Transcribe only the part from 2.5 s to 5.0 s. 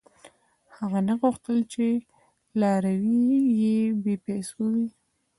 لاروي یې بېپېسو وي.